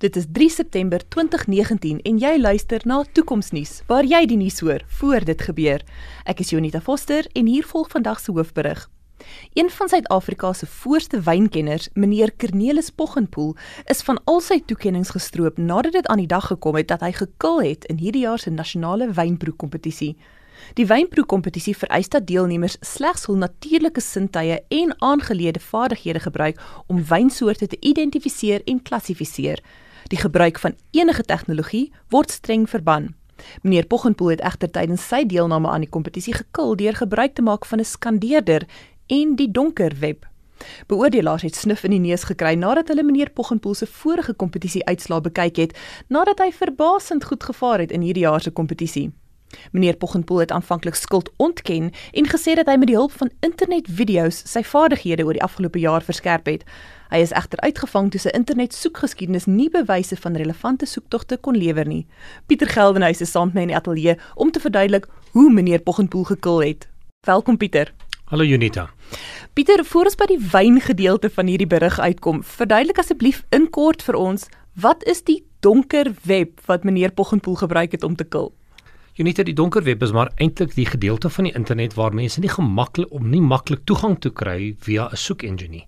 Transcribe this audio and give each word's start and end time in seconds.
Dit 0.00 0.16
is 0.16 0.24
3 0.32 0.50
September 0.50 1.02
2019 1.08 1.98
en 2.02 2.18
jy 2.18 2.38
luister 2.40 2.80
na 2.88 3.02
Toekomsnuus 3.12 3.82
waar 3.84 4.06
jy 4.08 4.22
die 4.30 4.38
nuus 4.40 4.62
hoor 4.64 4.80
voor 4.96 5.26
dit 5.28 5.42
gebeur. 5.44 5.82
Ek 6.24 6.38
is 6.40 6.54
Jonita 6.54 6.80
Foster 6.80 7.26
en 7.36 7.50
hier 7.52 7.66
volg 7.68 7.90
vandag 7.92 8.22
se 8.24 8.32
hoofberig. 8.32 8.86
Een 9.52 9.68
van 9.70 9.92
Suid-Afrika 9.92 10.54
se 10.56 10.66
voorste 10.66 11.20
wynkenners, 11.20 11.90
meneer 11.92 12.32
Cornelis 12.36 12.88
Poggenpoel, 12.90 13.52
is 13.92 14.00
van 14.06 14.16
al 14.24 14.40
sy 14.40 14.62
toekenninge 14.64 15.12
gestroop 15.12 15.60
nadat 15.60 15.92
dit 15.92 16.08
aan 16.08 16.24
die 16.24 16.32
dag 16.32 16.48
gekom 16.48 16.80
het 16.80 16.88
dat 16.88 17.04
hy 17.04 17.12
gekil 17.20 17.60
het 17.60 17.84
in 17.92 18.00
hierdie 18.00 18.24
jaar 18.24 18.40
se 18.40 18.50
nasionale 18.50 19.10
wynproe-kompetisie. 19.12 20.14
Die 20.80 20.88
wynproe-kompetisie 20.88 21.76
vereis 21.76 22.08
dat 22.08 22.24
deelnemers 22.24 22.78
slegs 22.80 23.28
hul 23.28 23.36
natuurlike 23.36 24.00
sintuie 24.00 24.62
en 24.80 24.96
aangeleerde 24.96 25.60
vaardighede 25.60 26.24
gebruik 26.24 26.64
om 26.88 27.04
wynsoorte 27.04 27.68
te 27.68 27.80
identifiseer 27.92 28.64
en 28.64 28.80
klassifiseer. 28.82 29.60
Die 30.08 30.18
gebruik 30.18 30.58
van 30.58 30.74
enige 30.90 31.22
tegnologie 31.22 31.92
word 32.08 32.30
streng 32.30 32.68
verban. 32.70 33.14
Meneer 33.62 33.86
Poggenpoel 33.86 34.28
het 34.28 34.40
egter 34.40 34.70
tydens 34.70 35.08
sy 35.08 35.24
deelname 35.26 35.68
aan 35.68 35.80
die 35.80 35.90
kompetisie 35.90 36.34
gekil 36.34 36.76
deur 36.76 36.94
gebruik 36.94 37.34
te 37.34 37.42
maak 37.42 37.64
van 37.64 37.80
'n 37.80 37.84
skandeerder 37.84 38.66
en 39.06 39.36
die 39.36 39.50
donker 39.50 39.92
web. 39.98 40.26
Beoordelaars 40.86 41.42
het 41.42 41.56
snuf 41.56 41.84
in 41.84 41.90
die 41.90 42.00
neus 42.00 42.24
gekry 42.24 42.54
nadat 42.54 42.88
hulle 42.88 43.02
meneer 43.02 43.30
Poggenpoel 43.30 43.74
se 43.74 43.86
vorige 43.86 44.34
kompetisie 44.34 44.84
uitslae 44.84 45.20
bekyk 45.20 45.56
het, 45.56 45.78
nadat 46.08 46.38
hy 46.38 46.52
verbasend 46.52 47.24
goed 47.24 47.44
gevaar 47.44 47.78
het 47.78 47.90
in 47.90 48.00
hierdie 48.00 48.22
jaar 48.22 48.40
se 48.40 48.50
kompetisie. 48.50 49.10
Meneer 49.72 49.96
Poggenpoel 49.96 50.38
het 50.38 50.52
aanvanklik 50.52 50.94
skuld 50.94 51.30
ontken 51.36 51.90
en 52.12 52.28
gesê 52.28 52.54
dat 52.54 52.66
hy 52.66 52.76
met 52.76 52.90
die 52.90 52.96
hulp 52.96 53.12
van 53.12 53.30
internetvideo's 53.40 54.42
sy 54.50 54.62
vaardighede 54.66 55.24
oor 55.24 55.38
die 55.38 55.42
afgelope 55.42 55.78
jaar 55.78 56.02
verskerp 56.02 56.46
het. 56.46 56.64
Hy 57.10 57.22
is 57.24 57.34
egter 57.34 57.60
uitgevang 57.60 58.10
toe 58.10 58.20
sy 58.22 58.34
internet 58.36 58.74
soekgeskiedenis 58.74 59.48
nie 59.50 59.70
bewyse 59.70 60.16
van 60.16 60.36
relevante 60.38 60.86
soektogte 60.86 61.36
kon 61.36 61.58
lewer 61.58 61.86
nie. 61.86 62.06
Pieter 62.46 62.70
Geldenhuys 62.70 63.20
is 63.20 63.30
saam 63.30 63.50
met 63.50 63.54
my 63.54 63.66
in 63.66 63.74
die 63.74 63.80
ateljee 63.80 64.18
om 64.34 64.50
te 64.50 64.62
verduidelik 64.62 65.08
hoe 65.32 65.50
meneer 65.52 65.82
Poggenpoel 65.82 66.24
gekil 66.24 66.62
het. 66.62 66.88
Welkom 67.26 67.56
Pieter. 67.56 67.92
Hallo 68.30 68.44
Junita. 68.44 68.90
Pieter, 69.52 69.84
voor 69.84 70.06
ons 70.06 70.14
by 70.14 70.26
die 70.30 70.38
wyn 70.52 70.78
gedeelte 70.80 71.30
van 71.34 71.48
hierdie 71.50 71.66
berig 71.66 71.98
uitkom, 71.98 72.44
verduidelik 72.46 73.00
asseblief 73.02 73.42
in 73.50 73.66
kort 73.74 74.04
vir 74.06 74.14
ons, 74.14 74.46
wat 74.78 75.02
is 75.10 75.24
die 75.26 75.40
donker 75.66 76.12
web 76.22 76.62
wat 76.70 76.86
meneer 76.86 77.10
Poggenpoel 77.10 77.58
gebruik 77.64 77.98
het 77.98 78.06
om 78.06 78.14
te 78.14 78.24
kil? 78.24 78.52
Unita 79.20 79.44
die 79.44 79.52
donker 79.52 79.84
web 79.84 80.00
is 80.00 80.14
maar 80.16 80.30
eintlik 80.40 80.70
die 80.72 80.86
gedeelte 80.88 81.28
van 81.28 81.44
die 81.44 81.52
internet 81.52 81.92
waar 81.92 82.14
mense 82.16 82.40
nie 82.40 82.48
gemaklik 82.48 83.10
om 83.12 83.26
nie 83.28 83.42
maklik 83.44 83.82
toegang 83.84 84.14
te 84.24 84.30
kry 84.32 84.70
via 84.86 85.10
'n 85.12 85.16
soekengine 85.16 85.68
nie. 85.68 85.86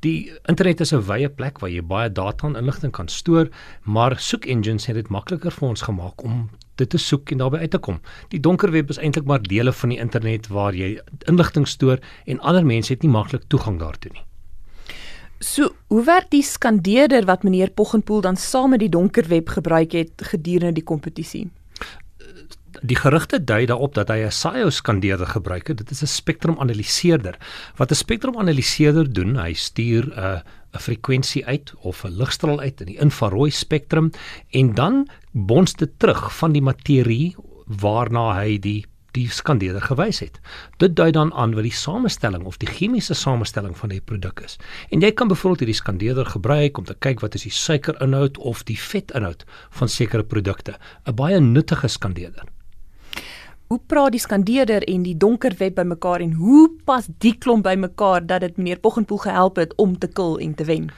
Die 0.00 0.32
internet 0.48 0.80
is 0.80 0.92
'n 0.94 1.04
wye 1.04 1.28
plek 1.28 1.60
waar 1.60 1.70
jy 1.70 1.82
baie 1.82 2.08
data 2.08 2.46
en 2.46 2.56
inligting 2.56 2.92
kan 2.92 3.08
stoor, 3.08 3.50
maar 3.84 4.16
soekengines 4.18 4.86
het 4.86 4.94
dit 4.94 5.08
makliker 5.08 5.50
vir 5.50 5.68
ons 5.68 5.82
gemaak 5.82 6.24
om 6.24 6.48
dit 6.76 6.90
te 6.90 6.98
soek 6.98 7.30
en 7.30 7.38
daarby 7.38 7.58
uit 7.58 7.70
te 7.70 7.78
kom. 7.78 8.00
Die 8.30 8.40
donker 8.40 8.70
web 8.70 8.88
is 8.88 8.98
eintlik 8.98 9.26
maar 9.26 9.42
dele 9.42 9.72
van 9.72 9.88
die 9.88 9.98
internet 9.98 10.48
waar 10.48 10.74
jy 10.74 11.00
inligting 11.26 11.68
stoor 11.68 11.98
en 12.24 12.40
ander 12.40 12.64
mense 12.64 12.92
het 12.92 13.02
nie 13.02 13.12
maklik 13.12 13.42
toegang 13.48 13.78
daartoe 13.78 14.12
nie. 14.12 14.24
So, 15.38 15.68
hoe 15.86 16.04
werk 16.04 16.30
die 16.30 16.42
skandeerder 16.42 17.24
wat 17.24 17.42
meneer 17.42 17.70
Poggenpoel 17.70 18.20
dan 18.20 18.36
saam 18.36 18.70
met 18.70 18.80
die 18.80 18.88
donker 18.88 19.28
web 19.28 19.48
gebruik 19.48 19.92
het 19.92 20.12
gedurende 20.16 20.72
die 20.72 20.84
kompetisie? 20.84 21.50
Die 22.80 22.96
gerugte 22.96 23.42
dui 23.44 23.66
daarop 23.68 23.94
dat 23.94 24.08
hy 24.08 24.24
'n 24.24 24.32
SIO 24.32 24.70
skandeerder 24.70 25.26
gebruik 25.26 25.68
het. 25.68 25.76
Dit 25.76 25.90
is 25.90 26.02
'n 26.02 26.06
spektrumanaliseerder. 26.06 27.36
Wat 27.76 27.90
'n 27.90 27.94
spektrumanaliseerder 27.94 29.12
doen, 29.12 29.36
hy 29.36 29.52
stuur 29.52 30.04
'n 30.16 30.42
'n 30.72 30.78
frekwensie 30.78 31.46
uit 31.46 31.74
of 31.80 32.04
'n 32.04 32.16
ligstraal 32.16 32.60
uit 32.60 32.80
in 32.80 32.86
die 32.86 32.98
infrarooi 32.98 33.50
spektrum 33.50 34.10
en 34.50 34.74
dan 34.74 35.08
bons 35.32 35.74
dit 35.74 35.90
terug 35.98 36.36
van 36.36 36.52
die 36.52 36.62
materie 36.62 37.36
waarna 37.66 38.40
hy 38.40 38.58
die 38.58 38.86
die 39.10 39.28
skandeerder 39.28 39.82
gewys 39.82 40.20
het. 40.20 40.40
Dit 40.76 40.96
dui 40.96 41.10
dan 41.10 41.32
aan 41.34 41.54
wat 41.54 41.62
die 41.62 41.72
samestelling 41.72 42.44
of 42.44 42.56
die 42.56 42.68
chemiese 42.68 43.14
samestelling 43.14 43.76
van 43.78 43.88
die 43.88 44.00
produk 44.00 44.40
is. 44.40 44.56
En 44.90 45.00
jy 45.00 45.12
kan 45.12 45.28
byvoorbeeld 45.28 45.58
hierdie 45.58 45.82
skandeerder 45.82 46.26
gebruik 46.26 46.78
om 46.78 46.84
te 46.84 46.94
kyk 46.98 47.20
wat 47.20 47.34
is 47.34 47.42
die 47.42 47.52
suikerinhoud 47.52 48.38
of 48.38 48.62
die 48.62 48.78
vetinhoud 48.78 49.44
van 49.70 49.88
sekere 49.88 50.22
produkte. 50.24 50.78
'n 51.06 51.14
Baie 51.14 51.40
nuttige 51.40 51.88
skandeerder 51.88 52.44
hoe 53.70 53.78
praat 53.86 54.10
die 54.10 54.18
skandeerder 54.18 54.82
en 54.90 55.04
die 55.06 55.12
donker 55.14 55.54
web 55.60 55.76
bymekaar 55.76 56.24
en 56.24 56.32
hoe 56.40 56.64
pas 56.88 57.04
die 57.22 57.36
klomp 57.38 57.68
bymekaar 57.68 58.24
dat 58.26 58.42
dit 58.42 58.56
meneer 58.58 58.80
Poggenpoel 58.82 59.20
gehelp 59.22 59.60
het 59.62 59.76
om 59.78 59.92
te 59.94 60.08
kil 60.10 60.40
en 60.42 60.56
te 60.58 60.64
wen? 60.66 60.88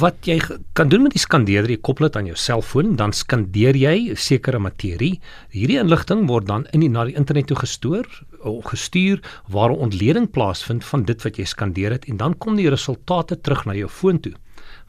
Wat 0.00 0.16
jy 0.24 0.38
kan 0.72 0.88
doen 0.88 1.04
met 1.04 1.12
die 1.12 1.20
skandeerder, 1.20 1.74
jy 1.74 1.82
koppel 1.84 2.08
dit 2.08 2.16
aan 2.16 2.30
jou 2.30 2.38
selfoon, 2.40 2.94
dan 2.96 3.12
skandeer 3.12 3.76
jy 3.76 4.16
sekere 4.16 4.62
materie. 4.64 5.18
Hierdie 5.52 5.76
inligting 5.82 6.24
word 6.30 6.48
dan 6.48 6.64
in 6.72 6.86
die 6.86 6.88
na 6.94 7.04
die 7.10 7.18
internet 7.20 7.50
toe 7.52 7.58
gestoor 7.60 8.08
of 8.40 8.64
gestuur 8.72 9.20
waar 9.52 9.68
'n 9.68 9.84
ontleding 9.90 10.30
plaasvind 10.30 10.88
van 10.88 11.04
dit 11.04 11.22
wat 11.22 11.36
jy 11.36 11.44
skandeer 11.44 11.92
het 11.92 12.08
en 12.08 12.16
dan 12.16 12.38
kom 12.38 12.56
die 12.56 12.70
resultate 12.70 13.40
terug 13.40 13.66
na 13.66 13.74
jou 13.74 13.88
foon 13.88 14.20
toe. 14.20 14.32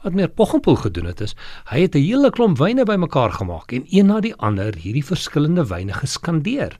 Wat 0.04 0.12
meer 0.12 0.28
Poggenpoel 0.28 0.76
gedoen 0.76 1.06
het 1.08 1.20
is, 1.24 1.32
hy 1.72 1.78
het 1.86 1.94
'n 1.96 2.04
hele 2.04 2.30
klomp 2.30 2.58
wyne 2.58 2.84
bymekaar 2.84 3.32
gemaak 3.32 3.72
en 3.72 3.84
een 3.88 4.06
na 4.06 4.20
die 4.20 4.34
ander 4.36 4.76
hierdie 4.76 5.04
verskillende 5.04 5.64
wyne 5.66 5.92
geskandeer. 5.92 6.76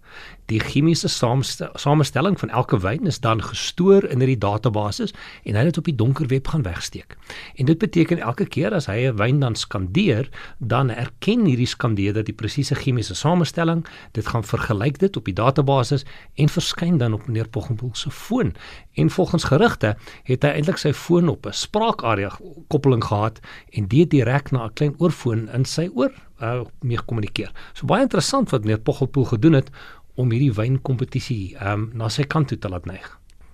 Die 0.47 0.61
chemiese 0.61 1.09
samestelling 1.09 2.35
van 2.39 2.51
elke 2.51 2.77
wyn 2.79 3.07
is 3.07 3.21
dan 3.21 3.41
gestoor 3.43 4.05
in 4.05 4.21
hierdie 4.21 4.39
database 4.39 5.07
en 5.43 5.57
hy 5.57 5.63
het 5.63 5.71
dit 5.71 5.79
op 5.81 5.87
die 5.89 5.97
donker 5.97 6.29
web 6.29 6.49
gaan 6.53 6.67
wegsteek. 6.67 7.17
En 7.57 7.65
dit 7.71 7.79
beteken 7.81 8.21
elke 8.21 8.45
keer 8.45 8.75
as 8.77 8.87
hy 8.87 9.09
'n 9.09 9.17
wyn 9.17 9.41
dan 9.41 9.55
skandeer, 9.55 10.29
dan 10.59 10.91
erken 10.91 11.47
hierdie 11.47 11.67
skandeerder 11.67 12.25
die 12.25 12.37
presiese 12.37 12.75
chemiese 12.75 13.15
samestelling, 13.15 13.87
dit 14.13 14.27
gaan 14.27 14.45
vergelyk 14.45 14.99
dit 14.99 15.17
op 15.17 15.25
die 15.25 15.35
database 15.35 16.05
en 16.35 16.49
verskyn 16.49 16.99
dan 16.99 17.13
op 17.13 17.27
meneer 17.27 17.49
Poggenpoel 17.49 17.95
se 17.95 18.11
foon. 18.11 18.55
En 18.95 19.11
volgens 19.11 19.45
gerugte 19.45 19.97
het 20.25 20.43
hy 20.43 20.49
eintlik 20.49 20.79
sy 20.79 20.93
foon 20.93 21.29
op 21.29 21.47
'n 21.47 21.53
spraakarea 21.53 22.37
koppeling 22.69 23.05
gehad 23.05 23.41
en 23.73 23.89
dit 23.89 24.11
direk 24.11 24.51
na 24.51 24.67
'n 24.67 24.75
klein 24.75 24.95
oorfoon 24.99 25.49
in 25.49 25.65
sy 25.65 25.89
oor 25.95 26.13
uh, 26.43 26.65
mee 26.81 26.99
kommunikeer. 27.07 27.53
So 27.73 27.87
baie 27.87 28.03
interessant 28.03 28.51
wat 28.51 28.65
meneer 28.65 28.81
Poggenpoel 28.81 29.25
gedoen 29.25 29.53
het 29.53 29.71
om 30.15 30.31
hierdie 30.31 30.53
wynkompetisie 30.55 31.57
um, 31.61 31.91
na 31.95 32.09
sy 32.13 32.27
kant 32.29 32.53
toe 32.53 32.59
te 32.59 32.71
laat 32.71 32.87
neig. 32.87 33.07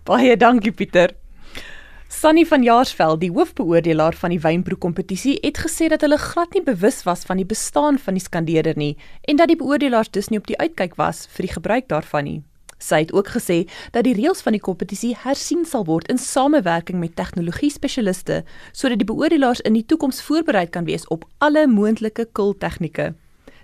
Baie 0.08 0.36
dankie 0.36 0.72
Pieter. 0.72 1.14
Sunny 2.10 2.42
van 2.44 2.64
Jaarsveld, 2.66 3.20
die 3.22 3.30
hoofbeoordelaar 3.30 4.16
van 4.18 4.32
die 4.34 4.40
wynproekompetisie, 4.42 5.36
het 5.44 5.60
gesê 5.62 5.86
dat 5.92 6.02
hulle 6.02 6.18
glad 6.18 6.56
nie 6.56 6.64
bewus 6.66 7.04
was 7.06 7.22
van 7.28 7.38
die 7.38 7.46
bestaan 7.46 8.00
van 8.02 8.18
die 8.18 8.24
skandeerder 8.24 8.74
nie 8.76 8.96
en 9.30 9.38
dat 9.38 9.48
die 9.48 9.56
beoordelaars 9.60 10.10
dus 10.10 10.28
nie 10.28 10.40
op 10.42 10.50
die 10.50 10.58
uitkyk 10.58 10.98
was 10.98 11.28
vir 11.30 11.46
die 11.46 11.54
gebruik 11.54 11.86
daarvan 11.88 12.26
nie. 12.26 12.40
Sy 12.82 13.04
het 13.04 13.12
ook 13.14 13.30
gesê 13.36 13.60
dat 13.94 14.08
die 14.08 14.16
reëls 14.16 14.42
van 14.42 14.56
die 14.56 14.64
kompetisie 14.64 15.12
hersien 15.22 15.62
sal 15.68 15.86
word 15.86 16.10
in 16.10 16.18
samewerking 16.18 16.98
met 16.98 17.14
tegnologie 17.16 17.70
spesialiste 17.70 18.42
sodat 18.72 18.98
die 18.98 19.08
beoordelaars 19.08 19.62
in 19.68 19.78
die 19.78 19.86
toekoms 19.86 20.18
voorbereid 20.26 20.74
kan 20.74 20.88
wees 20.88 21.06
op 21.14 21.28
alle 21.38 21.68
moontlike 21.70 22.26
kul 22.32 22.56
tegnieke. 22.58 23.12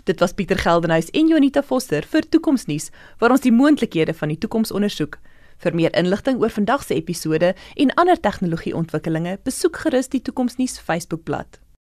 Dit 0.07 0.21
was 0.21 0.33
Pieter 0.33 0.59
Geldenhuys 0.59 1.09
en 1.11 1.27
Jonita 1.27 1.63
Foster 1.67 2.05
vir 2.07 2.29
Toekomsnuus 2.31 2.93
waar 3.19 3.33
ons 3.35 3.43
die 3.43 3.51
moontlikhede 3.51 4.15
van 4.15 4.31
die 4.31 4.39
toekoms 4.39 4.71
ondersoek. 4.71 5.19
Vir 5.59 5.75
meer 5.75 5.97
inligting 5.99 6.39
oor 6.39 6.55
vandag 6.55 6.87
se 6.87 6.95
episode 6.95 7.51
en 7.75 7.95
ander 7.99 8.21
tegnologieontwikkelinge, 8.21 9.41
besoek 9.43 9.83
gerus 9.83 10.13
die 10.15 10.23
Toekomsnuus 10.23 10.79
Facebookblad. 10.79 11.59